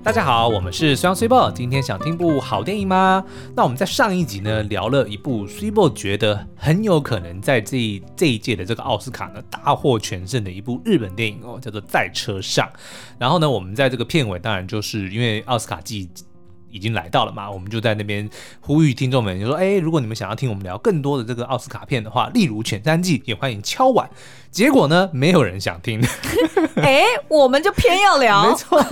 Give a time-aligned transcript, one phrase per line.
[0.00, 1.52] 大家好，我们是双 Cibo。
[1.52, 3.22] 今天想听部好电影吗？
[3.54, 12.66] 那我们在上一集呢聊了一部 Cibo 觉得很有可能在这一这一届的这个奥斯卡呢大获全胜的一部日本电影哦，叫做《在车上》。
[13.18, 16.08] 然后呢，我们在这个片尾当然就是因为奥斯卡季。
[16.70, 18.28] 已经来到了嘛，我们就在那边
[18.60, 24.08] 呼吁听众们，就说：哎，如果你们想要听我们聊更多的这个奥斯卡片的话，例如《犬山记》，也欢迎敲碗。
[24.50, 26.02] 结果呢，没有人想听。
[26.76, 28.48] 哎，我们就偏要聊。
[28.48, 28.82] 没错，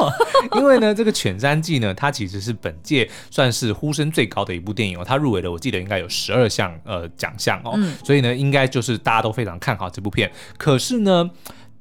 [0.56, 10.30] 因为呢，这个《犬山记》呢，它其实是本届算是呼声最高的一部电影哦，它入围了，我记得应该有十二项呃奖项哦，嗯、所以呢，应该就是大家都非常看好这部片。
[10.58, 11.30] 可是呢，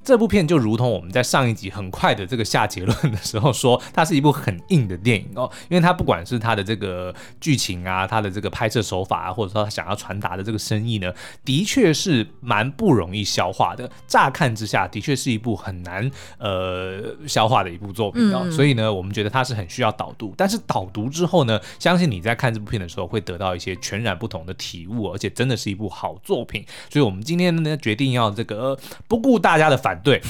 [0.06, 11.12] 这部片就如同我们在上一集很快的这个下结论的时候说，它是一部很硬的电影哦，因为它不管是它的这个剧情啊，它的这个拍摄手法啊，或者说它想要传达的这个深意呢，
[11.44, 13.90] 的确是蛮不容易消化的。
[14.06, 18.42] 乍看之下，的确是一部很难呃消化的一部作品哦。
[18.44, 20.36] 嗯、所以呢，我们觉得它是很需要导读。
[20.38, 26.64] 但是导读之后呢，相信你在看这部片的时候会得到一些全然不同的体悟，而且真的是一部好作品。
[26.92, 29.95] 所以我们今天呢决定要这个不顾大家的反。
[30.04, 30.22] 对，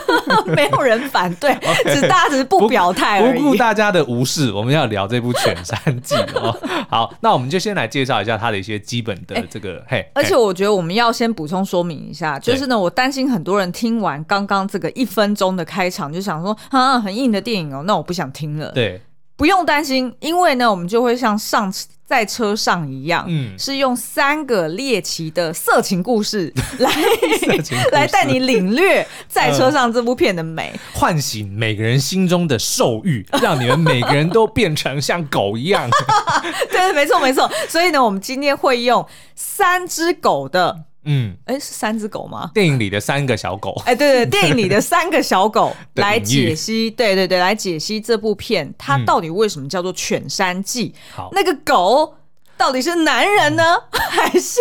[0.54, 1.54] 没有人反对，
[1.92, 3.38] 只大家只是不表态而已。
[3.38, 6.56] 不顾大家的无视，我们要聊这部《犬山记》哦。
[6.88, 9.98] 好，那我们就先来介绍一下它的一些基本的这个嘿。
[9.98, 18.72] 嘿而且我觉得我们要先补充说明一下，就是呢，我担心很多人听完刚刚这个一分钟的开场，就想说啊，很硬的电影哦，那我不想听了。
[18.72, 19.00] 对，
[19.36, 21.86] 不用担心，因为呢，我们就会像上次。
[22.10, 26.90] 在车上一样，嗯，是用三个猎奇的色情故事来
[27.92, 35.88] 来带你领略在车上这部片的美，唤醒每个人心中的兽欲，让你们每个人都变成像狗一样。
[36.68, 37.48] 对，没错没错。
[37.68, 40.86] 所以呢，我们今天会用三只狗的。
[41.04, 42.50] 嗯，哎，是三只狗吗？
[42.52, 43.74] 电影里的三个小狗。
[43.86, 50.90] 哎，对对， 电影里的三个小狗来解析，对对对，来解析这部片，它到底为什么叫做《犬山记》？
[51.14, 52.14] 好，那个狗。
[52.60, 54.60] 到底是男人呢， 还是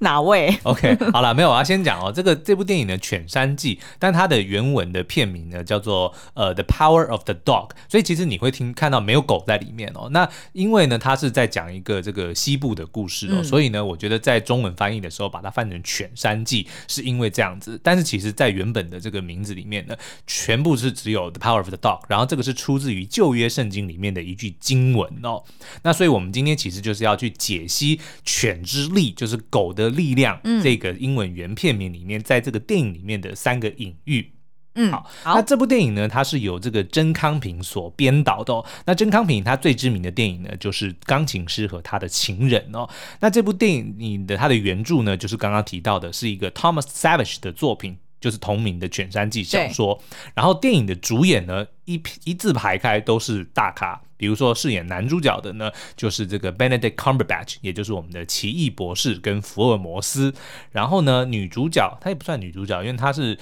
[0.00, 2.12] 哪位？OK， 好了，没有，我要先讲哦。
[2.14, 10.10] 这个这部电影的《犬山记》，但它的原文的片名呢叫做呃《The Power of the Dog》，所以其实你会听看到没有狗在里面哦。
[10.10, 17.80] 那因为呢，它是在讲一个这个西部的故事哦，嗯、所以呢，我觉得在中文翻译的时候把它翻成《犬山记》，是因为这样子。
[17.82, 25.42] 但是其实在原本的这个名字里面呢，全部是只有《The Power of the Dog》，然后这个是出自于旧约圣经里面的一句经文哦。
[25.82, 27.16] 那所以我们今天其实就是要。
[27.16, 30.38] 去解析“犬之力”，就是狗的力量。
[30.44, 34.32] 嗯，这个英文原片名里面，在这个电影里面的三个隐喻。
[34.74, 35.10] 嗯，好。
[35.22, 38.62] 好，那这部电影呢，它是由这个甄康平所编导的哦。
[38.84, 42.86] 那甄康平他最知名的电影呢，就是《钢琴师和他的情人》哦。
[43.20, 47.96] 那这部电影的它的原著呢，就是刚刚提到的，是一个 Thomas Savage 的作品。
[48.26, 50.02] 就是同名的《犬山记》小说，
[50.34, 60.34] 然后电影的主演呢，一一字排开都是大咖，比如说饰演男主角的呢，就是这个 Benedict Cumberbatch，也就是我们的奇异博士跟福尔摩斯。
[60.72, 63.38] 然后呢，女主角她也不算女主角，因为她是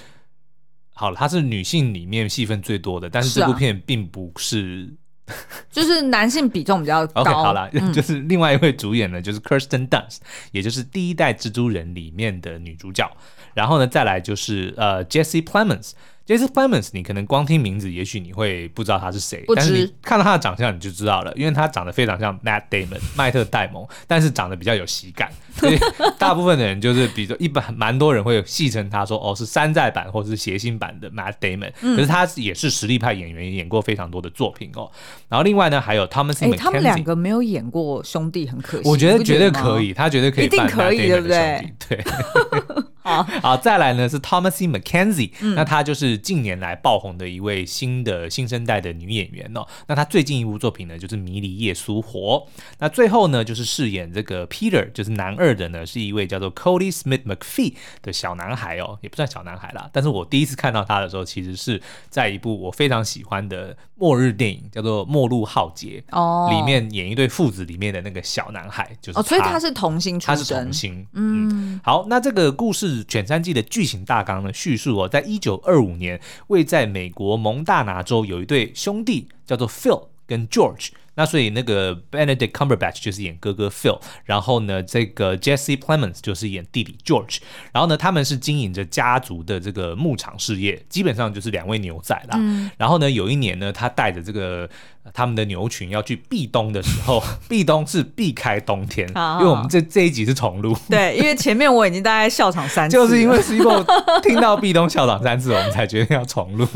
[0.92, 4.94] 好了，她是女性里面戏份最多的，但是这部片并不是，
[5.70, 7.22] 就是男性比重比较高。
[7.22, 10.18] OK，好了，嗯、就是另外一位主演呢，就是 Kirsten Dunst，
[10.52, 13.10] 也就是第一代蜘蛛人里面的女主角。
[13.54, 15.92] 然后呢，再来就是呃，Jesse Plemons。
[16.26, 25.78] Jesse Plemons，你可能光听名字，也许你会不知道他是谁，但是你看到他的长相你就知道了，因为他长得非常像 Matt Damon 麦特戴蒙，但是长得比较有喜感， 所以
[26.18, 34.90] 大部分的人就是，比如说一般蛮多人会戏称他说哦是山寨版或是谐星版的 Matt Damon，、嗯、可是他也是实力派演员，演过非常多的作品哦。
[35.28, 38.88] 然后另外呢还有 Thomasin McKenzie，他们两个没有演过兄弟，很可惜。
[38.88, 41.74] 我觉得绝对可以，他绝对可以，一定可以，对不对？
[41.86, 42.04] 对。
[43.04, 49.66] 好，好，再来呢是 Thomasin McKenzie，、嗯、那她就是近年来爆红的一位新的新生代的女演员哦。
[49.86, 52.46] 那她最近一部作品呢就是《迷离夜苏活》。
[52.78, 59.90] 那最后呢就是饰演这个 Peter，就是男二的呢是一位叫做 Cody Smith McPhee 的小男孩哦，也不算小男孩啦。
[59.92, 69.18] 但是我第一次看到他的时候，其实是在一部我非常喜欢的末日电影，叫做《末路浩劫》哦，里面演一对父子里面的那个小男孩，就是。
[69.18, 71.06] 哦，所以他是童星出身，他是童星。
[71.12, 72.93] 嗯，嗯，好，那这个故事。
[73.02, 80.90] 《犬山记》的剧情大纲呢，叙述哦，在一九二五年，位在美国蒙大拿州有一对兄弟，叫做 Phil 跟 George。
[81.16, 87.38] 那所以那个 Benedict Cumberbatch 就是演哥哥 Phil，然后呢，这个 Jesse Plemons 就是演弟弟 George，
[87.72, 92.36] 然后呢，他们是经营着家族的这个牧场事业，基本上就是两位牛仔啦。
[92.38, 94.68] 嗯、然后呢，有一年呢，他带着这个。
[95.12, 100.76] 他们的牛群要去避冬的时候， 避冬是避开冬天，因为我们这这一集是重录。
[100.88, 103.84] 对，因为前面我已经大概笑场三次，就是因为 Cibo
[104.22, 106.66] 听到避冬笑场三次，我们才决定要重录。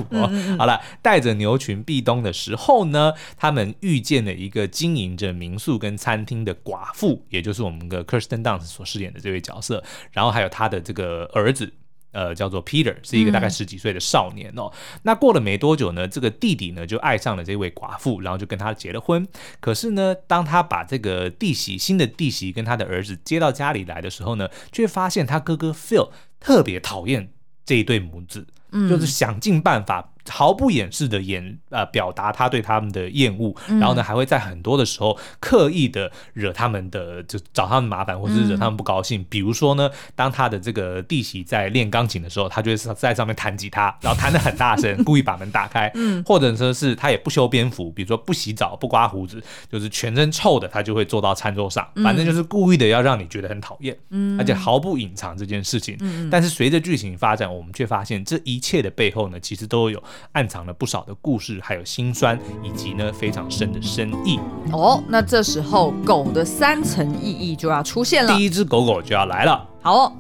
[0.59, 9.83] 好了，带着牛群避冬的时候呢，他们遇见了一个经营着民宿跟餐厅的寡妇，也就是我们的 Kirsten Dunst 所饰演的这位角色，
[10.13, 11.73] 然后还有他的这个儿子。
[12.13, 14.71] 呃，叫做 Peter，是一个大概十几岁的少年哦。
[14.73, 19.27] 嗯、那过了没多久呢，这个弟弟呢就爱上了这位寡妇，然后就跟他结了婚。
[19.61, 26.11] 可是呢，当他把这个弟媳新的弟媳跟他的儿子接到家里来的时候呢，却发现他哥哥 Phil
[26.41, 27.31] 特别讨厌
[27.65, 30.13] 这一对母子，嗯、就是想尽办法。
[30.29, 39.25] 毫不掩饰的演呃表达他对他们的厌恶，然后呢还会在很多的时候刻意的惹他们的就找他们麻烦，或者是惹他们不高兴。
[39.29, 45.91] 比如说呢，当他的这个弟媳在练钢琴的时候，他就会在上面弹吉他，然后弹的很大声， 故意把门打开。
[45.95, 53.97] 嗯，或者说是他也不修边幅，比如说不洗澡、不刮胡子，就是全身臭的，他就会坐到餐桌上，反正就是故意的要让你觉得很讨厌。
[54.11, 55.97] 嗯，而且毫不隐藏这件事情。
[56.01, 60.03] 嗯，但是随着剧情发展，我们却发现这一切的背后呢，其实都有。
[60.33, 64.39] 暗藏了不少的故事，还有辛酸，以及呢非常深的深意。
[64.73, 68.35] 哦，那这时候狗的三层意义就要出现了。
[68.35, 69.69] 第一只狗狗就要来了。
[69.81, 70.13] 好哦，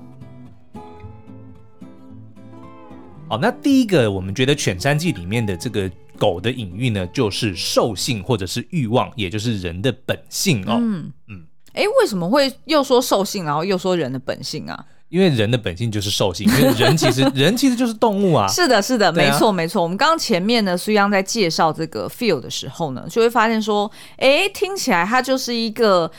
[3.28, 10.78] 好，那第一个我们觉得《犬山记》里面的这个狗的隐喻呢，就是兽性或者是欲望，也就是人的本性哦。
[10.80, 11.44] 嗯嗯，
[11.74, 14.86] 哎、嗯，为什么会又说兽性，然后又说人的本性啊？
[15.08, 18.46] 因为人的本性就是兽性， 因为人其实 人其实就是动物啊。
[18.48, 19.82] 是的，是的，没错，没错。
[19.82, 26.10] 我们刚刚前面呢，苏央在介绍这个 feel 的时候呢，就会发现说，哎，听起来他就是一个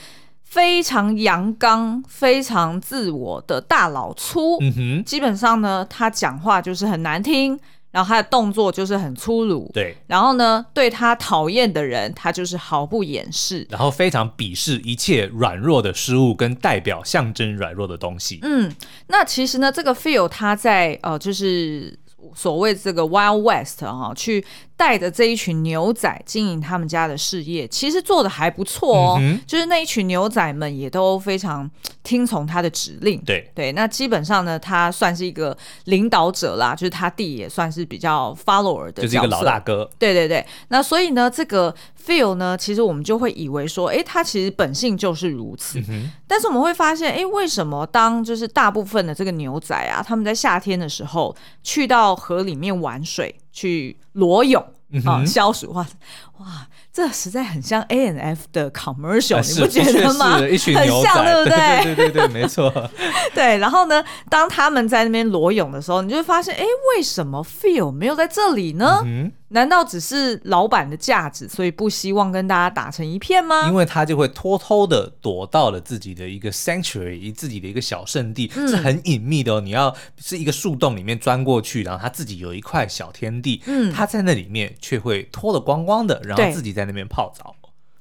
[0.42, 4.58] 非常阳刚、非常自我的大老粗。
[4.60, 7.58] 嗯哼，基本上呢，他讲话就是很难听。
[7.90, 9.96] 然后他的动作就是很粗鲁，对。
[10.06, 18.38] 然后呢，对他讨厌的人，他就是毫不掩饰，然后非常鄙视一切软弱的事物跟代表象征软弱的东西。
[18.42, 18.72] 嗯，
[19.08, 21.98] 那其实呢，这个 feel 他在呃，就是
[22.34, 24.44] 所谓这个 Wild West 哈，去。
[24.80, 29.18] 带着这一群牛仔经营他们家的事业，其实做的还不错哦。
[29.20, 31.70] 嗯、就是那一群牛仔们也都非常
[32.02, 33.20] 听从他的指令。
[33.26, 35.54] 对对，那基本上呢，他算是一个
[35.84, 39.86] 领导者啦，就是他弟也算是比较 follower 的，就是一个老大哥。
[39.98, 45.78] 对对对，那所以呢，这个 feel 呢，其实我们就会以为说，哎，他其实本性就是如此。
[45.90, 53.34] 嗯、但是我们会发现，哎，为什么当就是大部分的这个牛仔啊，他们在夏天的时候去到河里面玩水？
[53.60, 54.64] 去裸泳
[55.04, 55.86] 啊，消暑哇
[56.38, 60.38] 哇，这实在很像 A N F 的 commercial，啊、你不觉得吗？
[60.38, 61.84] 很像，对不对？
[61.84, 62.72] 对对对对，没错。
[63.34, 66.64] 对，然后呢，当他们在那边裸泳的时候，你就会发现，哎，
[66.96, 69.02] 为什么 Feel 没有在这里呢？
[69.04, 73.66] 嗯难道只是老板的价值，所以不希望跟大家打成一片吗？
[73.68, 79.60] 因为他就会偷偷的躲到了自己的一个 sanctuary，自己的一个小圣地，嗯、是很隐秘的哦。
[79.60, 87.54] 你要是一个树洞里面钻过去，然后他自己有一块小天地，嗯，他在那里面却会脱得光光的，然后自己在那边泡澡，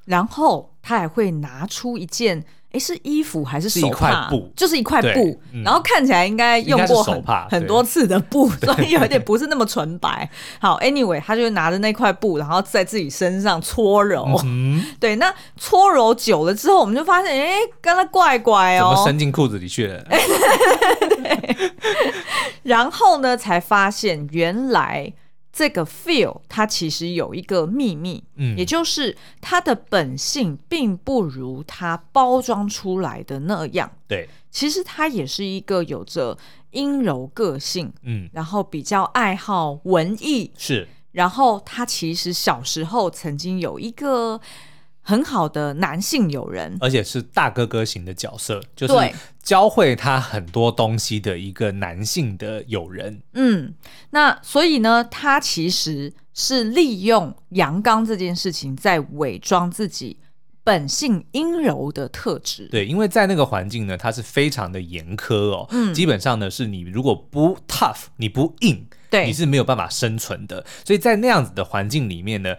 [0.06, 2.44] 然后他还会拿出一件。
[2.72, 3.82] 哎，是衣服还是手帕？
[3.82, 7.20] 是一块布，就是一块布，嗯、然后看起来应该用过很
[7.50, 10.30] 很多次的布， 所以有点不是那么纯白。
[10.60, 14.40] 好，Anyway，他就拿着那块布，然后在自己身上搓揉。
[14.46, 20.04] 嗯、 对，那搓揉久了之后，我们就发现，哎，跟他怪怪哦，怎么伸进裤子里去了？
[20.08, 21.72] 对，
[22.62, 25.12] 然后呢，才发现原来。
[25.60, 33.92] 这个 feel 它其实有一个秘密，嗯，也就是它的本性并不如它包装出来的那样。
[34.08, 36.38] 对，其实它也是一个有着
[36.72, 44.40] 阴柔个性，嗯，然后比较爱好文艺，是，然后他其实小时候曾经有一个。
[45.10, 53.20] 很好的男性友人，而且是大哥哥型的角色，就是教会他很多东西的一个男性的友人。
[53.34, 53.74] 嗯，
[54.12, 60.20] 那所以呢，他其实是利用阳刚这件事情，在伪装自己
[60.64, 62.68] 本性阴柔的特质。
[62.70, 65.66] 对，因为在那个环境呢，他是非常的严苛哦。
[65.72, 70.64] 嗯，基本上呢，是你如果不 tough，你不硬，对，你是没有办法生存的。
[70.86, 72.56] 所以在那样子的环境里面呢。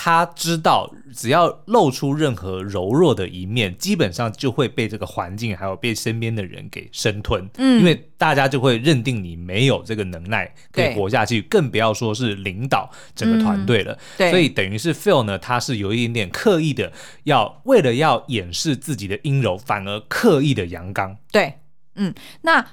[0.00, 7.44] 他知道，只要露出任何柔弱的一面，基本上就会被这个环境还有被身边的人给生吞。
[7.56, 13.92] 嗯，因为大家就会认定你没有这个能耐可以活下去，更不要说是领导整个团队了。
[13.92, 16.92] 嗯、对，所以等于是 Phil 呢，他是有一点点刻意的，
[17.24, 21.16] 要为了要掩饰自己的阴柔，反而刻意的阳刚。
[21.32, 21.54] 对，
[21.96, 22.64] 嗯，那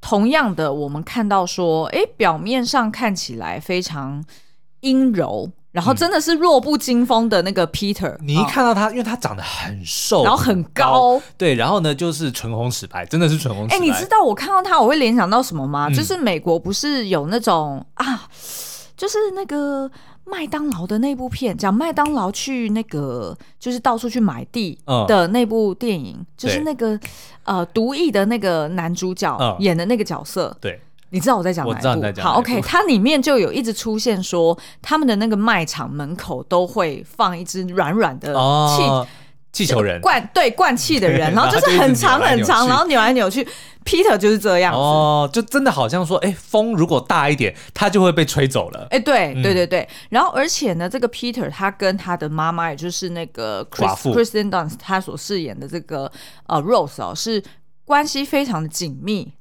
[0.00, 4.24] 同样的，我们看到说，哎，表面上看起来非常
[4.80, 5.52] 阴柔。
[5.72, 13.76] 然后真的是弱不禁风的那个 Peter，你一看到他，因为他长得很瘦，然后很高，对，然后呢就是唇红齿白，真的是唇红齿白。
[13.76, 15.88] 哎，你知道我看到他我会联想到什么吗？
[15.88, 18.28] 就是美国不是有那种啊，
[18.96, 19.90] 就是那个
[20.24, 27.00] 麦当劳的那部片，讲麦当劳去那个就是到处去买地的那部电影，就是那个
[27.44, 30.78] 呃独役的那个男主角演的那个角色，对。
[31.12, 31.76] 你知道我在讲哪一部？
[31.76, 32.24] 我知道你在讲。
[32.24, 39.08] 好，OK，它里面就有一直出现说，他们的那个卖场门口都会放一只软软的气
[39.52, 43.46] 气球人，灌对灌气的人， 然后就是很长很长，然后扭来扭去。
[43.84, 48.86] Peter 就是这样子哦，就真的好像说，哎，风如果大一点，他就会被吹走了。
[48.90, 49.88] 哎，对对对对。
[50.08, 56.10] 然后而且呢，这个 Peter 他跟他的妈妈，也就是那个 Kristen Dunst 他所饰演的这个
[56.46, 57.42] 呃 Rose 哦，是
[57.84, 59.32] 关系非常的紧密。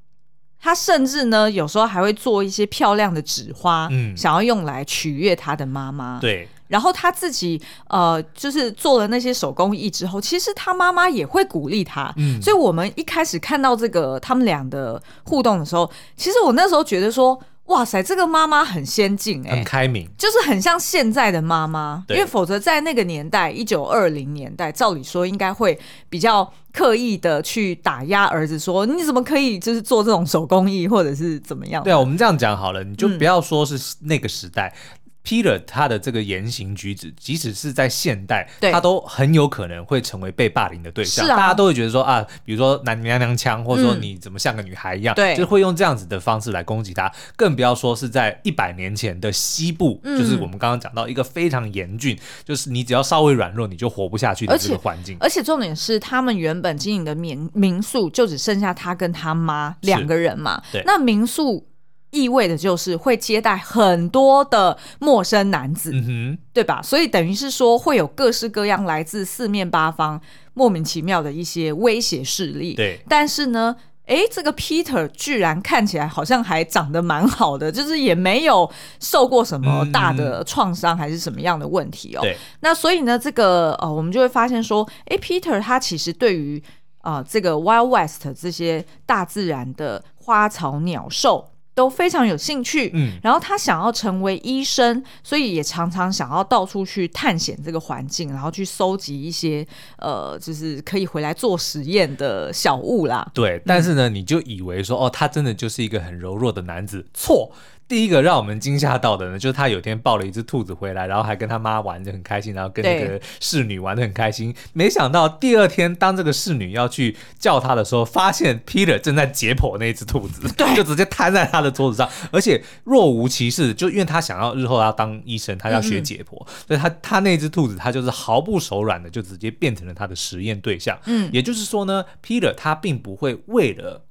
[0.62, 6.20] 他甚至呢，有时候还会做一些漂亮的纸花，嗯，想要用来取悦他的妈妈。
[6.20, 12.14] 对，然后他自己呃，就是做了那些手工艺之后，其实他妈妈也会鼓励他。
[12.18, 17.38] 嗯，所以我们一开始看到这个他们俩的互动的时候，其实我那时候觉得说。
[17.72, 22.04] 哇塞，这个妈妈很先进哎、欸，很开明，就是很像现在的妈妈。
[22.10, 31.82] 因为否则在那个年代，一九二零年代，照理说应该会比较刻意的去打压儿子，说你怎么可以就是做这种手工艺，或者是怎么样？
[31.84, 34.74] 对啊，我们这样讲好了，你就不要说是那个时代。
[34.96, 41.26] 嗯 Peter 他的这个言行举止，即使是在现代，他都很有可能会成为被霸凌的对象。
[41.26, 47.12] 啊、大家都会觉得说啊，比如说男娘娘腔，或者说你怎么像个女孩一样，对、嗯，就会用这样子的方式来攻击他。
[47.36, 55.16] 更不要说是在一百年前的西部，嗯、就是我们刚刚讲到一个非常严峻，就是你只要稍微软弱，你就活不下去的这个环境。
[55.20, 60.62] 而且重点是，他们原本经营的民民宿就只剩下他跟他妈两个人嘛。
[60.72, 61.68] 对，那民宿。
[62.12, 66.82] 意味的就是会接待很多的陌生男子，嗯，对吧？
[66.82, 70.22] 所以等于是说会有各式各样来自四面八方
[70.54, 72.74] 莫名其妙的一些威胁势力。
[72.76, 73.76] 对，但是呢，
[74.08, 82.22] 诶，这个 Peter 居然看起来好像还长得蛮好的，就是也没有受过什么大的创伤还是什么样的问题哦。
[82.22, 86.62] 对，那所以呢，这个呃，我们就会发现说，诶，Peter 他其实对于
[87.00, 91.48] 啊、呃、这个 Wild West 这些大自然的花草鸟兽。
[91.74, 99.66] 都非常有兴趣，嗯，然后他想要成为医生，所以也常常想要到处去探险这个环境，然后去搜集一些
[99.98, 103.30] 呃，就是可以回来做实验的小物啦。
[103.34, 107.52] 对，但是呢，嗯，你就以为说，哦，他真的就是一个很柔弱的男子，错。
[107.92, 114.56] 第一个让我们惊吓到的呢，就是他有天抱了一只兔子回来，然后还跟他妈玩得很开心，然后跟那个侍女玩的很开心。
[114.72, 130.98] 没想到第二天，当这个侍女要去叫他的时候，发现 Peter 正在解剖那只兔子，对就直接瘫在他的桌子上，而且若无其事，就因为他想要日后要当医生，他要学解剖，嗯、所以他他那只兔子他就是毫不手软的，就直接变成了他的实验对象。
[131.08, 134.06] 嗯，也就是说呢，Peter 他并不会为了。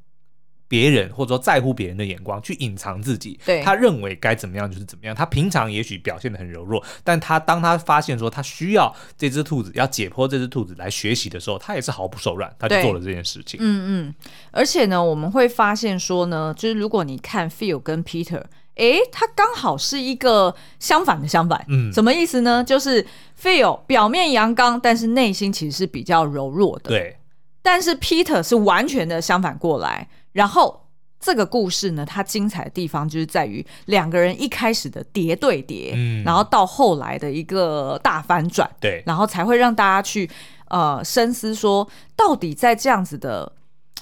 [0.71, 5.12] 别人或者说在乎别人的眼光去隐藏自己，对，他认为该怎么样就是怎么样。
[5.12, 13.59] 他平常也许表现的很柔弱，但他当他发现说他需要这只兔子要解剖这只兔子来学习的时候，他也是毫不手软，他就做了这件事情。
[13.61, 14.15] 嗯嗯，
[14.53, 18.45] 而且呢，我们会发现说呢，就是如果你看 Phil 跟 Peter，
[18.77, 21.67] 哎，他刚好是一个相反的相反。
[21.69, 22.62] 嗯，什么意思呢？
[22.62, 23.05] 就是
[23.43, 26.91] Phil 表面阳刚，但是内心其实是比较柔弱的。
[26.91, 27.17] 对，
[27.61, 30.09] 但是 Peter 是完全的相反过来。
[30.33, 40.31] 然后这个故事呢，它精彩的地方就是在于两个人一开始的叠对叠，嗯，然后到后来的一个大反转，对，然后才会让大家去
[40.69, 43.53] 呃深思说，到底在这样子的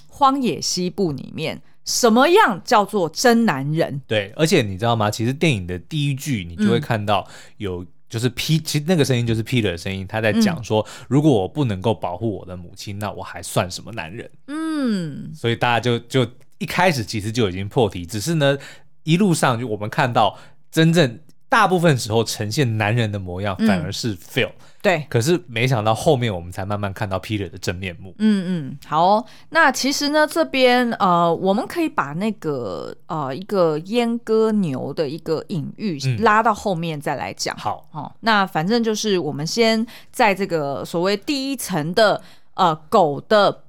[0.09, 4.01] 荒野西部里面，什么样叫做真男人？
[4.07, 5.11] 对，而且你知道吗？
[5.11, 7.85] 其实电影的第一句你就会看到有。
[8.09, 14.31] 就是 P，其实那个声音就是 Peter 的声音，他在讲说，嗯、如果我不能够保护我的母亲，那我还算什么男人？
[14.47, 16.27] 嗯，所以大家就就
[16.59, 18.57] 一开始其实就已经破题，只是呢，
[19.03, 20.39] 一路上就我们看到
[20.71, 24.49] 真正大部分时候呈现男人的模样，反而是 Phil。
[24.49, 28.15] 嗯对，可是没想到后面我们才慢慢看到 Peter 的真面目。
[28.19, 37.57] 嗯嗯，好哦，那其实呢，这边呃，我们可以把那个呃一个阉割牛的一个隐喻拉到后面再来讲。
[37.57, 42.23] 好，哦，那反正就是我们先在这个所谓第一层的
[42.55, 43.65] 呃狗的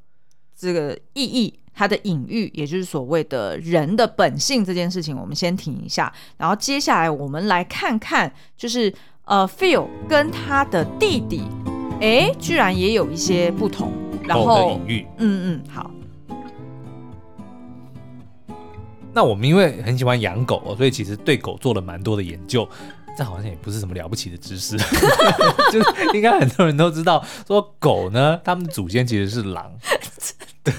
[0.56, 8.94] 这个意义，它的隐喻，也就是所谓的人的本性这件事情，我们先停一下，然后接下来我们来看看就是。
[9.30, 11.44] 呃，Phil 跟他的弟弟，
[12.02, 13.94] 哎，居然也有一些不同。
[14.24, 15.92] 然后，隐喻，嗯嗯，好。
[19.14, 22.68] 那我们因为很喜欢养狗，所以其实对狗做了蛮多的研究。
[23.16, 24.76] 这好像也不是什么了不起的知识，
[25.72, 29.72] 就是应该很多人都知道，说狗呢，它们的祖先其实是狼。
[30.64, 30.74] 对，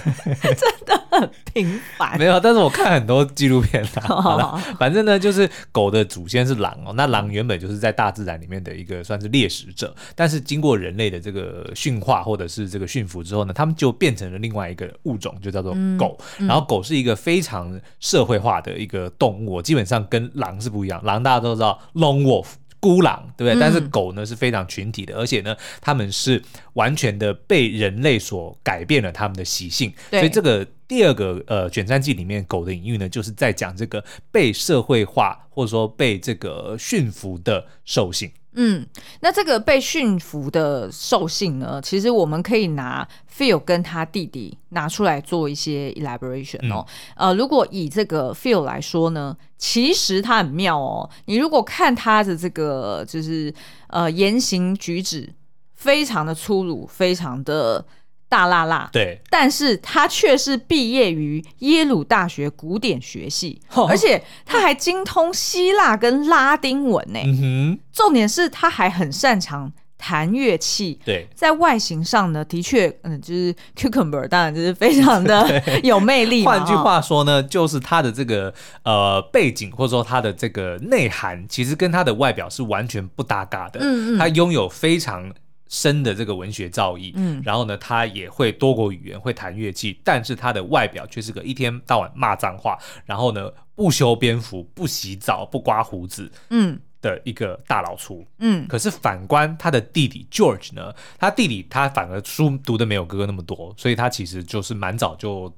[0.54, 2.18] 真的很平凡。
[2.18, 6.92] 没有，但是我看很多纪录片啊， 好了，反正呢，就是狗的祖先是狼哦。
[6.94, 16.18] 那狼原本就是在大自然里面的一个算是猎食者，但是经过人类的这个驯化或者是这个驯服之后呢，他们就变成了另外一个物种，就叫做狗。
[16.38, 21.02] 嗯、然后狗是一个非常社会化的一个动物，基本上跟狼是不一样。
[21.04, 22.46] 狼大家都知道，lone wolf。
[22.80, 23.60] 孤狼，对不对？
[23.60, 29.92] 但是狗呢是非常群体的，而且呢，他们是完全的被人类所改变了他们的习性。
[30.10, 38.30] 所以这个第二个呃卷山记里面狗的隐喻呢，就是在讲这个被社会化或者说被这个驯服的兽性。
[38.54, 38.84] 嗯，
[39.20, 46.84] 那这个被驯服的兽性呢，其实我们可以拿 Phil 跟他弟弟拿出来做一些 elaboration 哦。
[47.16, 51.08] 嗯、呃，如果以这个 Phil 来说呢，其实他很妙哦。
[51.26, 53.54] 你如果看他的这个就是
[53.88, 55.32] 呃言行举止，
[55.76, 57.84] 非常的粗鲁，非常的。
[58.30, 67.78] 大辣辣，对，但是他却是毕业于耶鲁大学古典学系，哦、而且他还精通希腊跟拉丁文呢。
[67.92, 71.00] 重点是他还很擅长弹乐器。
[71.04, 76.44] 对，在外形上呢，的确，嗯，就是 cucumber，当然就是非常的 有魅力。
[76.44, 83.80] 换句话说呢，就是他的这个呃背景或者说他的这个内涵，其实跟他的外表是完全不搭嘎的。
[83.82, 85.32] 嗯嗯，他拥有非常。
[85.70, 98.66] 深的这个文学造诣，嗯，然后呢，他也会多国语言，会弹乐器，但是他的外表却是个一天到晚骂脏话，然后呢，不修边幅，不洗澡，不刮胡子，嗯，的一个大老粗，嗯。
[98.68, 105.50] 可是反观他的弟弟 George 呢，他弟弟他反而书读的没有哥哥那么多，所以他其实就是蛮早就。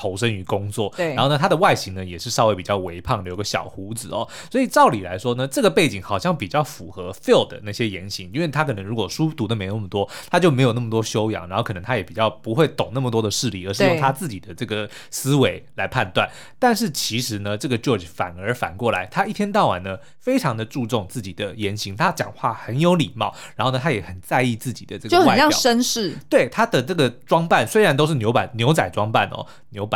[0.00, 16.26] 投身于工作，对，然后呢，他的外形呢也是稍微比较微胖，留个小胡子哦，所以照理来说呢，这个背景好像比较符合 Phil 的那些言行，因为他可能如果书读的没那么多，他就没有那么多修养，然后可能他也比较不会懂那么多的事理，而是用他自己的这个思维来判断。
[16.58, 26.16] 但是其实呢，这个 George 反而反过来，他一天到晚呢非常的注重自己的言行，他讲话很有礼貌，然后呢，他也很在意自己的这个外表，就很像绅士。
[26.30, 29.89] 对，他的这个装扮虽然都是牛版牛仔装扮哦，牛。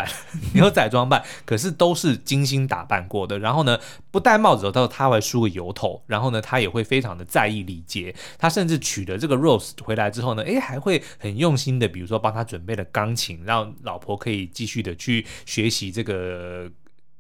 [0.55, 3.39] 牛仔装扮，可是都是精心打扮过的。
[3.39, 3.79] 然后呢，
[4.11, 6.03] 不戴帽子的时候，他会梳个油头。
[6.07, 8.15] 然后呢，他也会非常的在意礼节。
[8.39, 16.71] 他甚至娶了这个 Rose 回来之后呢，诶，还会很用心的，比如说帮他准备了钢琴，让老婆可以继续的去学习这个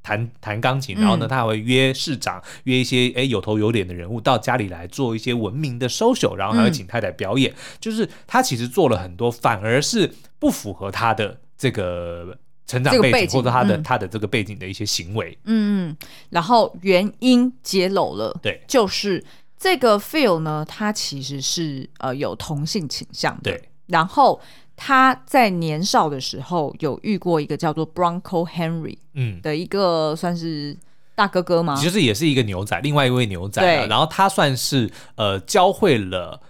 [0.02, 0.96] 弹弹钢琴。
[0.96, 7.54] 然后呢，他还会约市长，约一些诶有头有脸的人物到家里来做一些文明的 social，然后还会请太太表演。
[7.80, 12.38] 就是他其实做了很多，反而是不符合他的这个。
[12.66, 15.96] 成长背景，或者他的、嗯、他的这个背景的一些行为，嗯嗯，
[16.30, 19.22] 然后原因揭露了，对，就是
[19.58, 24.40] 这个 Phil 呢，他其实是呃有同性倾向的，对，然后
[24.74, 29.40] 他在年少的时候有遇过一个叫做 Bronco Henry 嗯。
[29.42, 30.74] 的一个算是
[31.14, 31.76] 大哥哥吗？
[31.76, 36.40] 其实也是一个牛仔，另外一位牛仔、然后他算是呃教会了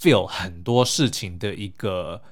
[0.00, 2.22] Phil 很多事情的一个。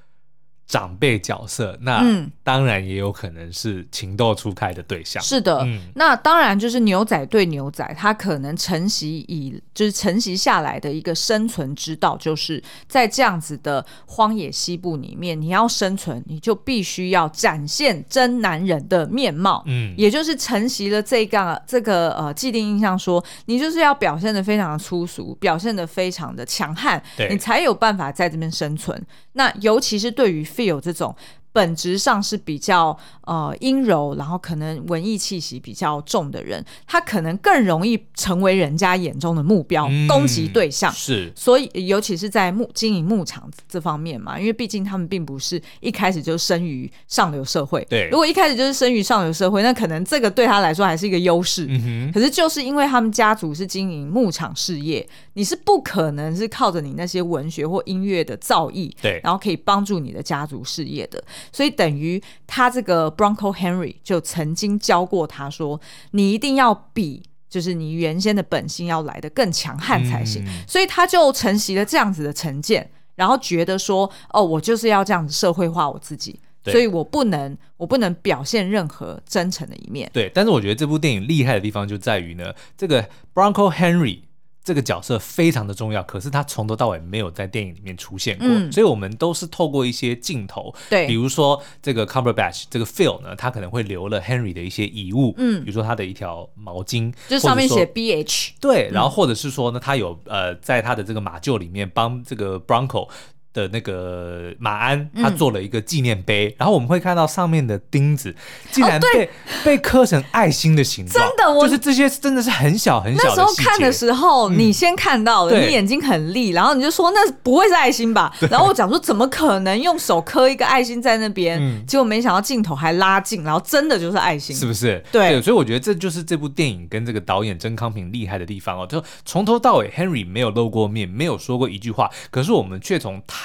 [0.66, 2.02] 长辈角色，那
[2.42, 5.22] 当然也有可能是情窦初开的对象。
[5.22, 19.62] 是的，嗯、那当然就是牛仔对牛仔，他可能承袭以就是承袭下来的一个生存之道，就是在这样子的荒野西部里面，你要生存，你就必须要展现真男人的面貌。
[19.66, 28.98] 嗯，也就是承袭了这个这个呃既定印象说，说你就是要表现的非常的粗俗，表现的非常的强悍，你才有办法在这边生存。
[29.34, 31.14] 那尤其是对于 feel 这种
[31.54, 40.92] 本质上是比较呃阴柔，然后可能文艺气息比较重的人，他可能更容易成为人家眼中的目标、嗯、攻击对象。
[40.92, 47.86] 是，所以尤其是在牧经营牧场这方面嘛，因为毕竟他们并不是一开始就生于上流社会。
[47.88, 51.70] 对，如果一开始就是生于上流社会，那可能这个对他来说还是一个优势。
[52.12, 61.22] 可是就是因为他们家族是经营牧场事业，你是不可能是靠着你那些文学或音乐的造诣，对，然后可以帮助你的家族事业的。
[61.52, 65.80] 所以等于他这个 Bronco Henry 就曾经教过他说
[66.12, 70.44] ：“你一定要比就是你原先的本性要来得更强悍才行。
[70.44, 84.20] 嗯”所以他就承袭了这样子的成见，然后觉得说：“哦，我就是要这样子社会化我自己，所以我不能我不能表现任何真诚的一面。”对，但是我觉得这部电影厉害的地方就在于呢，这个 Bronco Henry。
[84.64, 103.08] 这个角色非常的重要，可是他从头到尾没有在电影里面出现过，嗯、所以我们都是透过一些镜头，对，比如说这个 Cumberbatch 这个 Phil 呢，他可能会留了 Henry 的一些遗物，嗯，比如说他的一条毛巾，就上面写 BH，对，然后或者是说呢，他有呃在他的这个马厩里面帮这个 Bronco。
[103.54, 108.34] 的那个马鞍，他做了一个纪念碑，嗯、然后我们会看到上面的钉子
[108.70, 109.28] 竟然被、哦、
[109.64, 113.28] 被刻成爱心的形状，真的，就是这些真的是很小很小的。
[113.28, 118.34] 那时候看的时候，嗯、你先看到了，你眼睛很利，然后你就说那不会是爱心吧？
[118.50, 121.58] 然后我讲说怎么可能用手刻一个爱心在那边？
[121.60, 125.00] 嗯、结果没想到镜头还拉近，然后真的就是爱心，是不是？
[125.12, 133.43] 对，对，所以我觉得这就是这部电影跟这个导演曾康平厉害的地方哦，就从头到尾 Henry 没有露过面，没有说过一句话，可是我们却从他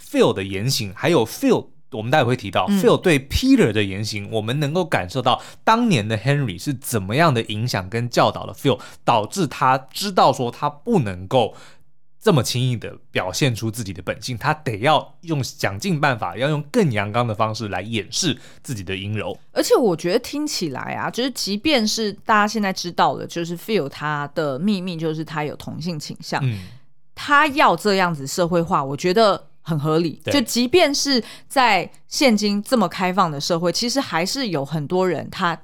[0.00, 11.54] Phil 的言行，还有 Phil，我们待会会提到、嗯、Phil 对 Peter 的言行，我们能够感受到当年的 Henry 是怎么样的影响跟教导了 Phil，导致他知道说他不能够
[12.20, 19.38] 这么轻易的表现出自己的本性，他得要用想尽办法，要用更阳刚的方式来掩饰自己的阴柔。
[19.52, 26.58] 而且我觉得听起来啊，就是即便是大家现在知道的，就是 Phil 他的秘密就是他有同性倾向，嗯、
[27.16, 29.48] 他要这样子社会化，我觉得。
[29.68, 35.60] 很合理，就即便是在现今这么开放的社会，其实还是有很多人他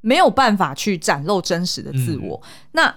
[0.00, 2.42] 没有办法去展露真实的自我。
[2.42, 2.94] 嗯、那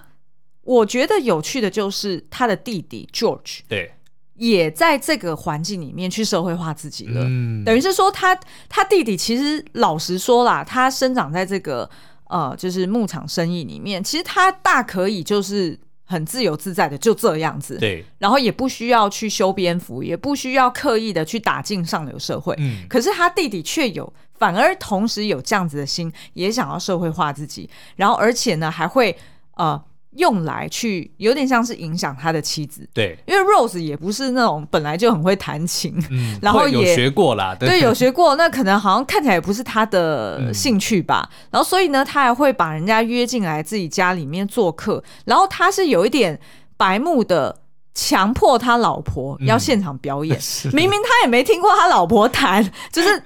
[0.62, 3.92] 我觉得有趣的就是他的弟弟 George，对，
[4.34, 7.20] 也在这个环境里面去社会化自己了。
[7.24, 8.34] 嗯、等于是说他
[8.68, 11.88] 他弟弟其实老实说啦，他生长在这个
[12.24, 15.78] 呃就是牧场生意里面，其实他大可以就是。
[16.08, 22.54] 很自由自在的就这样子，对，然后也不需要去修边幅，也不需要刻意的去打进上流社会。
[22.58, 29.16] 嗯，可是他弟弟却有，反而同时有这样子的心，也想要社会化自己，然后而且呢还会
[29.54, 29.80] 呃。
[30.18, 41.28] 用来去有点像是影响他的妻子，对，因为 Rose 也不是那种本来就很会弹琴，嗯、 然后也有学过啦，对，对，有学过，那可能好像看起来也不是他的兴趣吧。
[41.30, 46.38] 嗯、然后所以呢，他还会把人家约进来自己家里面做客，然后他是有一点
[46.76, 47.56] 白目的，
[47.94, 53.22] 强迫他老婆要现场表演， 嗯、明明他也没听过他老婆弹，就是。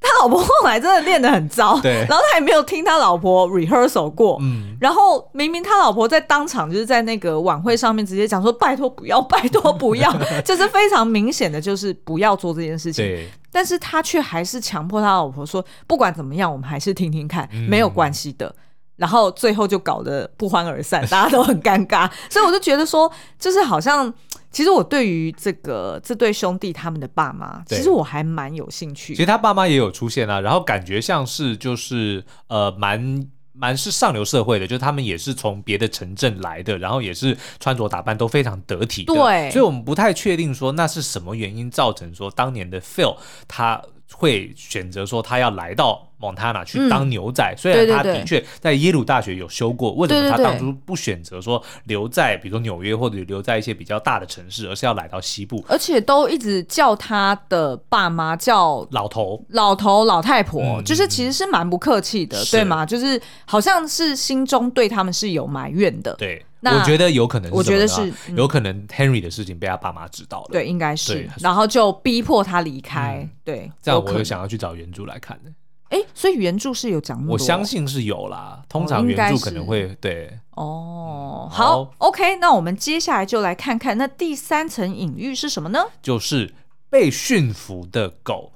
[0.00, 10.10] 他老婆后来真的练得很糟，对，然后他也没有听他老婆 rehearsal 过，嗯，然后明明他老婆在当场就是在那个晚会上面直接讲说拜托不要，拜托不要，
[10.44, 18.54] 就是非常明显的就是不要做这件事情，对，但是他却还是强迫他老婆说不管怎么样，我们还是听听看，没有关系的，嗯，
[19.00, 24.12] 然后最后就搞得不欢而散， 大家都很尴尬，所以我就觉得说，就是好像。
[24.52, 29.14] 其实我对于这个这对兄弟他们的爸妈，其实我还蛮有兴趣。
[29.14, 39.14] 其实他爸妈也有出现啊，然后感觉像是就是呃蛮蛮是上流社会的，就是他们也是从别的城镇来的，然后也是穿着打扮都非常得体的。
[39.14, 43.80] 对，所以我们不太确定说那是什么原因造成说当年的 Phil 他
[44.12, 46.09] 会选择说他要来到。
[46.20, 55.64] 蒙塔纳去当牛仔，嗯、虽然他的确在耶鲁大学有修过，对对对，为什么他当初不选择说留在比如说纽约或者留在一些比较大的城市，而是要来到西部？
[55.68, 62.84] 而且都一直叫他的爸妈叫老头、老头、老太婆，嗯、就是其实是蛮不客气的，是对吗？
[62.84, 66.14] 就是好像是心中对他们是有埋怨的。
[66.14, 73.20] 对，那我觉得有可能是，我觉得是、嗯、有可能 Henry 的事情被他爸妈知道了，对，应该是，然后就逼迫他离开。
[73.22, 75.50] 嗯、对，这样我就想要去找原著来看的。
[75.90, 78.62] 哎，所以原著是有讲我相信是有啦。
[78.68, 81.48] 通常原著可能会、哦、对哦。
[81.50, 85.80] 好，好，OK，那我们接下来就来看看那第三层隐喻是什么呢？
[86.00, 86.54] 就是
[86.88, 88.52] 被驯服的狗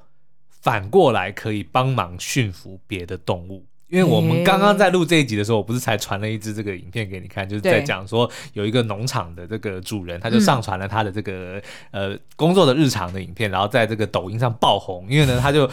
[0.48, 3.66] 反过来可以帮忙驯服别的动物。
[3.88, 15.68] 因为我们刚刚在录这一集的时候，我不是才传了一支这个影片给你看，就是在讲说有一个农场的这个主人，他就上传了他的这个呃工作的日常的影片，然后在这个抖音上爆红，因为呢他就。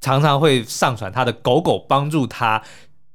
[0.00, 2.62] 常常会上传他的狗狗帮助他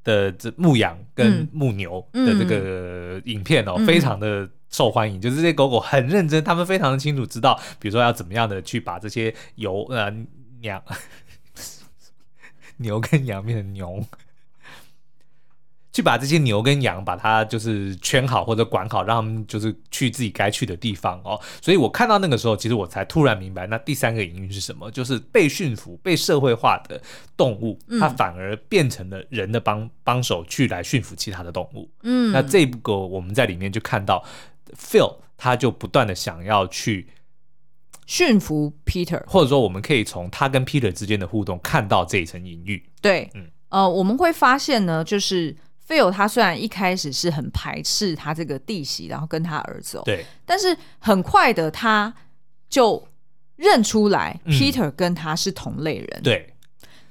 [0.03, 5.19] 的这牧羊跟牧牛的这个影片哦，嗯、非常的受欢迎。
[5.19, 10.13] 嗯、就是这些狗狗很认真，他们非常的清楚知道，比如说要怎么样的去把这些油呃
[10.61, 10.81] 羊
[12.77, 14.05] 牛跟羊变成牛。
[15.93, 21.39] 去把这些牛跟羊把它就是圈好或者管好，让他们就是去自己该去的地方哦。
[21.61, 24.89] 所以我看到那个时候，其实我才突然明白，那第三个隐喻是什么？
[24.89, 26.99] 就是被驯服、被社会化的
[27.37, 31.87] 动物，它反而变成了人的帮帮手，去来驯服其他的动物。
[32.01, 34.25] 嗯，那这个我们在里面就看到
[34.75, 37.07] Phil，他就不断的想要去
[38.07, 42.83] 驯服 Peter，或者说我们可以从他跟 Peter 之间的互动看到这一层隐喻。
[42.99, 45.55] 对，嗯，呃，我们会发现呢，就是。
[45.93, 52.11] Phil 他虽然一开始是很排斥他这个弟媳，然后跟他儿子哦，对，但是很快的他
[52.67, 53.07] 就
[53.57, 56.53] 认出来 Peter 跟他是同类人，嗯、对，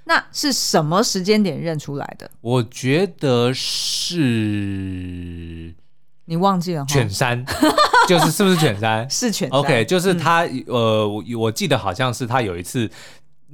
[0.04, 2.28] 那是什么时间点认出来的？
[2.40, 4.18] 我觉得是
[6.24, 7.44] 你忘记了，犬山，
[8.08, 9.08] 就是是不是犬山？
[9.10, 12.90] 是犬山，OK，就是他，嗯、呃，我我记得好像是他有一次。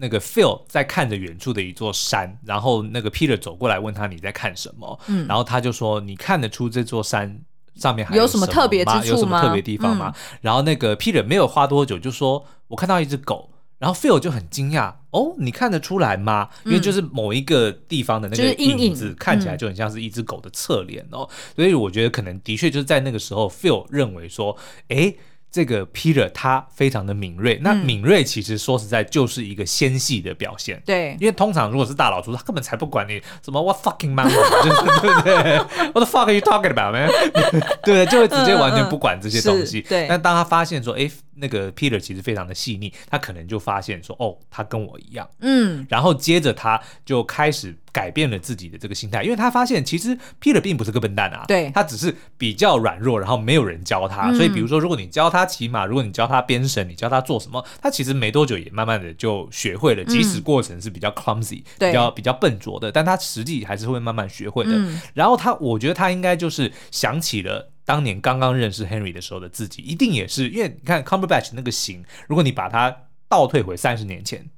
[0.01, 4.99] 那个 Phil 在看着远处的一座山，然后那个 Peter 走过来问他，你在看什么？
[5.09, 7.41] 嗯，然后他就说，你看得出这座山
[7.75, 9.05] 上面还有什么特别之处吗？
[9.07, 10.15] 有什么特别地方吗？
[10.17, 13.51] 嗯、然后那个 Peter 没有花多久就说，我看到一只狗。
[13.79, 16.49] 然后 Phil 就很惊讶，哦，你看得出来吗？
[16.65, 24.57] 因为就是某一个地方的那个影子看起来就很像是一只狗的侧脸哦，所以我觉得可能的确就是在那个时候，Phil 认为说，
[24.89, 25.15] 哎。
[25.51, 30.83] 这个 Peter 他非常的敏锐，那敏锐其实说实在就是一个纤细的表现。
[30.85, 35.57] 对，因为通常如果是大老粗，他根本才不管你什么 What fucking man， 就是对不对？
[35.93, 37.09] What the fuck are you talking about man？
[37.83, 39.81] 对，就会直接完全不管这些东西。
[39.83, 41.11] 对，但当他发现说，哎。
[41.41, 64.71] 那个 Peter 其实非常的细腻，他可能就发现说，哦，他跟我一样，嗯，然后接着他就开始改变了自己的这个心态，因为他发现其实 Peter 并不是个笨蛋啊，对，他只是比较软弱，然后没有人教他，嗯、所以比如说如果你教他骑马，如果你教他编绳，你教他做什么，他其实没多久也慢慢的就学会了，即使过程是比较 clumsy，嗯、比较比较笨拙的，但他实际还是会慢慢学会的。
[64.73, 67.73] 嗯、然后他，我觉得他应该就是想起了。
[67.85, 72.95] 当年刚刚认识 Henry 的时候的自己，一定也是因为你看 Cumberbatch 那个型，如果你把它
[73.29, 74.49] 倒退回三十年前。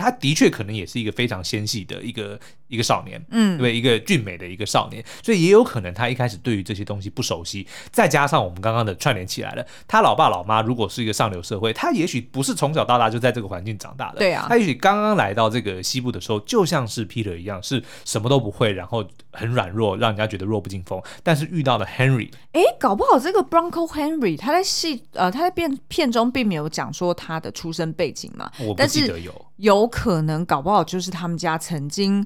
[0.00, 29.32] 他的确可能也是一个非常纤细的一个一个少年，嗯，对，一个俊美的一个少年，所以也有可能他一开始对于这些东西不熟悉，再加上我们刚刚的串联起来了，他老爸老妈如果是一个上流社会，他也许不是从小到大就在这个环境长大的，对啊，他也许刚刚来到这个西部的时候，就像是 Peter 一样，是什么都不会，然后很软弱，让人家觉得弱不禁风，但是遇到了 Henry，哎，搞不好这个 Bronco Henry 他在戏呃他在片片中并没有讲说他的出生背景嘛，我不记得有。
[29.58, 32.24] 有可能搞不好就是他们家曾经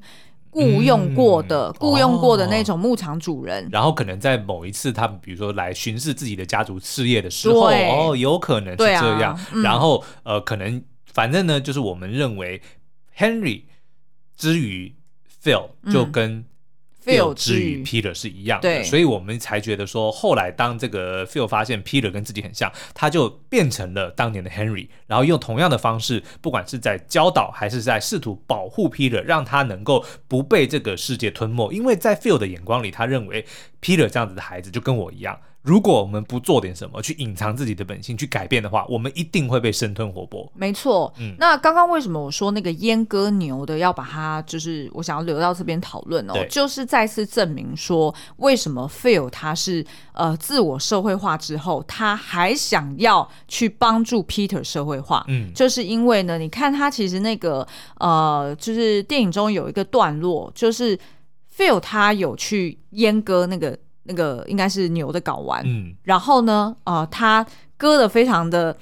[0.52, 9.34] 雇佣过的、嗯、雇佣过的那种牧场主人，然后可能在某一次他们比如说来巡视自己的家族事业的时候，哦，有可能是这样。
[9.34, 10.80] 啊嗯、然后呃，可能
[11.12, 12.60] 反正呢，就是我们认为
[13.16, 13.62] Henry
[14.36, 14.94] 之于
[15.42, 16.44] Phil 就跟、嗯。
[17.04, 33.44] Phil 之于 Peter 是一样的，对，所以我们才觉得说，后来当这个 Phil 发现 Peter 跟自己很像，他就变成了当年的 Henry，然后用同样的方式，不管是在教导还是在试图保护 Peter，让他能够不被这个世界吞没，因为在 Phil 的眼光里，他认为
[33.80, 35.38] Peter 这样子的孩子就跟我一样。
[35.62, 40.50] 如果我们不做点什么去隐藏自己的本性，去改变的话，我们一定会被生吞活剥。
[40.54, 57.64] 没错，嗯，那刚刚为什么我说那个阉割牛的要把它，就是我想要留到这边讨论哦，就是再次证明说，为什么 Phil 他是呃自我社会化之后，他还想要去帮助 Peter 社会化，嗯，就是因为呢，你看他其实那个
[58.00, 60.98] 呃，就是电影中有一个段落，就是
[61.56, 63.78] Phil 他有去阉割那个。
[64.04, 67.44] 那个应该是牛的睾丸，嗯，然后呢，呃，他
[67.76, 68.76] 割的非常的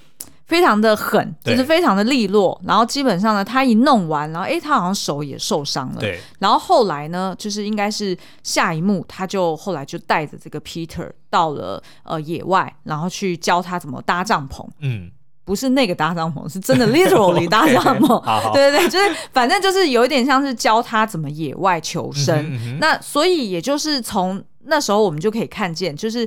[0.46, 15.11] 非常的狠，就是非常的利落，然后基本上呢，他一弄完，然后哎，他好像手也受伤了，对，然后后来呢，就是应该是下一幕，他就后来就带着这个 Peter 到了呃野外，然后去教他怎么搭帐篷，嗯。
[15.42, 18.06] 不是那个搭帐篷，是真的 literally 搭帐篷。
[18.20, 22.38] 好好对对对，就是反正就是有一点像是教他怎么野外求生。
[22.38, 26.26] 嗯哼嗯哼，那所以也就是从那时候我们就可以看见，就是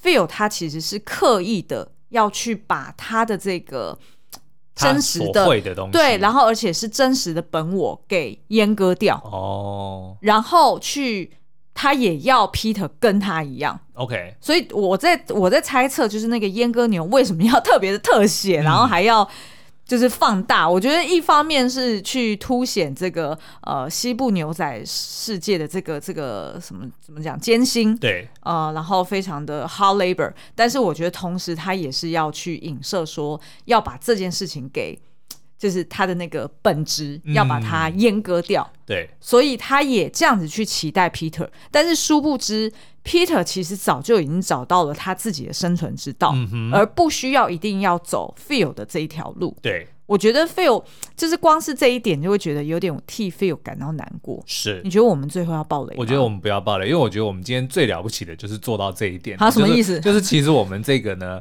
[0.00, 3.98] Phil 他其实是刻意的要去把他的这个
[4.76, 5.48] 真实的，
[5.90, 9.16] 对，然后而且是真实的本我给阉割掉。
[9.24, 11.32] 哦，然后去。
[11.80, 19.22] 他也要 Peter 跟他一样，OK，所以我在我在猜测，就是那个阉割牛为什么要特别的特写，嗯、然后还要
[19.88, 35.00] 就是放大，我觉得一方面是去凸显这个呃西部牛仔世界的这个这个什么怎么讲艰辛，对，呃，然后非常的 hard labor，但是我觉得同时他也是要去影射说要把这件事情给，
[35.58, 42.70] 就是他的那个本质要把它阉割掉，嗯、对，所以他也这样子去期待 Peter，但是殊不知。
[43.08, 49.56] Peter 其实早就已经找到了他自己的生存之道，嗯、而不需要一定要走 Phil 的这一条路。
[49.62, 50.84] 对，我觉得 Phil
[51.16, 54.42] 就是光是这一点就会觉得有点替 Phil 感到难过。
[54.46, 55.94] 是，你觉得我们最后要爆雷？
[55.96, 59.38] 我觉得我们不要爆雷，因为我觉得我们今天最了不起的就是做到这一点。
[59.38, 59.98] 他什么意思？
[60.00, 61.40] 就是、就是、其实我们这个呢。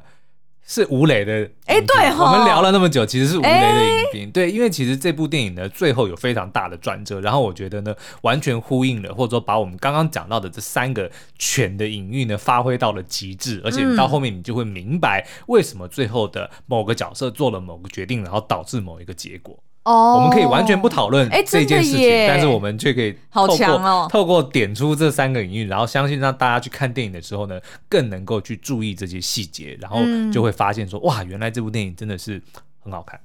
[0.70, 19.58] 是吴磊的，哎、欸，对，我们聊了那么久，其实是吴磊的影评，欸、对，因为其实这部电影呢，最后有非常大的转折，然后我觉得呢，完全呼应了，或者说把我们刚刚讲到的这三个犬的隐喻呢，发挥到了极致，而且到后面你就会明白为什么最后的某个角色做了某个决定，然后导致某一个结果。
[19.88, 32.42] 哦，我们可以完全不讨论这件事情，但是我们却可以透过透过点出这三个隐喻，然后相信让大家去看电影的时候呢，更能够去注意这些细节，然后就会发现说，哇，原来这部电影真的是
[32.84, 33.18] 很好看。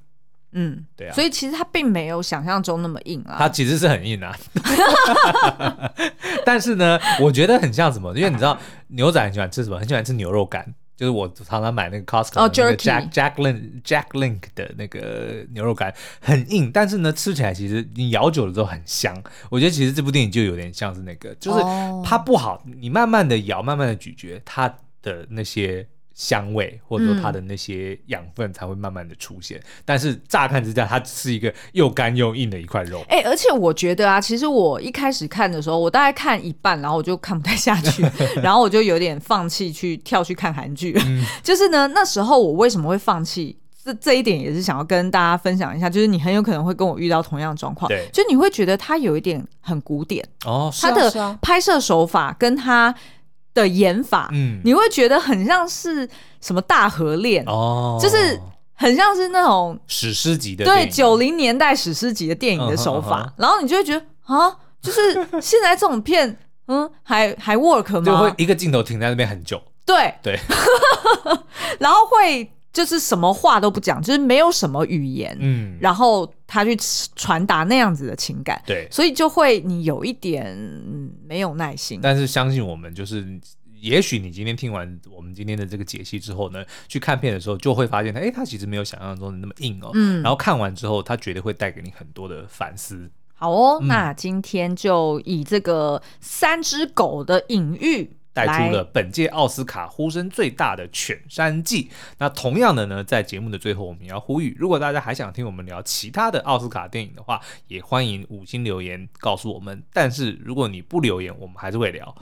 [0.53, 4.33] 嗯，对啊，所以其实它并没有想象中那么硬啊，它其实是很硬啊。
[6.45, 8.15] 但是呢，我觉得很像什么？
[8.15, 9.77] 因为你知道牛仔很喜欢吃什么？
[9.79, 10.73] 很喜欢吃牛肉干。
[10.95, 19.15] 就是我常常买那个 Costco 的那个 Jack Jack Link Jack Link 的那个牛肉干，很硬，但是呢，吃起来其实你咬久了之后很香。
[19.49, 21.59] 我觉得其实这部电影就有点像是那个，就是
[22.03, 24.67] 它不好，你慢慢的咬，慢慢的咀嚼它
[25.01, 25.87] 的那些。
[26.13, 33.03] 香味，或者说它的那些养分才会慢慢的出现，嗯、但是乍看之下，它只是一个又干又硬的一块肉。
[33.09, 38.05] 哎、欸，而且我觉得啊，其实我一开始看的时候，我大概看一半，然后我就看不太下去，
[38.43, 40.95] 然后我就有点放弃去跳去看韩剧。
[41.05, 43.57] 嗯、 就是呢，那时候我为什么会放弃？
[43.83, 52.93] 这这一点也是想要跟大家分享一下，就是你很有可能会跟我遇到同样的状况，就你会觉得它有一点很古典哦，它的拍摄手法跟它。
[53.53, 56.07] 的演法，嗯，你会觉得很像是
[56.41, 58.39] 什么大河恋哦，就是
[58.73, 64.49] 很像是那种史诗级的，对，九零年代史诗级的电影的手法，嗯、哼哼然后你就会觉得啊，
[64.81, 66.37] 就是现在这种片，
[66.67, 68.05] 嗯，还还 work 吗？
[68.05, 71.37] 就会一个镜头停在那边很久，对对，对。
[71.79, 72.49] 然后会。
[72.73, 76.77] 就是什么话都不讲，就是没有什么语言，嗯，然后他去
[77.15, 80.55] 传达那样子的情感，对，所以就会你有一点
[81.25, 81.99] 没有耐心。
[81.99, 83.25] 但是相信我们，就是
[83.81, 93.09] 也许你今天听完我们今天的这个解析之后呢，去看片的时候就会发现，哎，他其实没有想象中的那么硬哦，嗯，然后看完之后，他绝对会带给你很多的反思。
[93.33, 98.15] 好哦，嗯，那今天就以这个三只狗的隐喻。
[98.33, 101.83] 带出了本届奥斯卡呼声最大的《犬山记》。
[102.17, 109.83] 那同样的呢，在节目的最后，我们要呼吁，如果大家还想听我们聊其他的奥斯卡电影的话，也欢迎五星留言告诉我们。
[109.93, 112.15] 但是如果你不留言，我们还是会聊。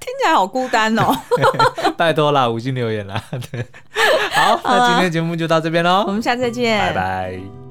[0.00, 1.14] 听起来好孤单哦！
[1.96, 3.22] 拜托啦，五星留言啦。
[4.32, 7.61] 好，那今天的节目就到这边喽， 我们下次再见，拜拜。